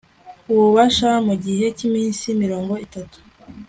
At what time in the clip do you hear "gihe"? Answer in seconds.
1.43-1.65